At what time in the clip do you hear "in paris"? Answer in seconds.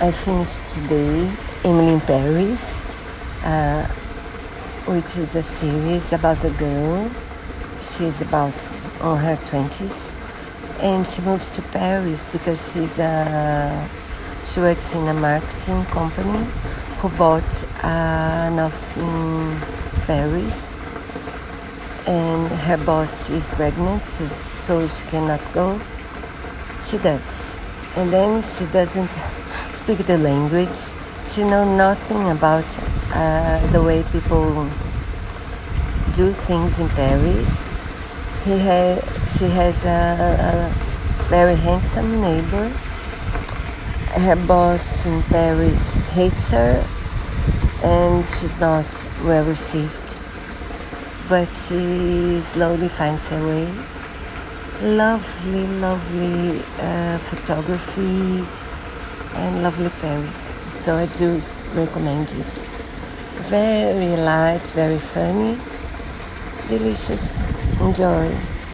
1.94-2.80, 18.96-20.78, 36.78-37.66, 45.06-45.96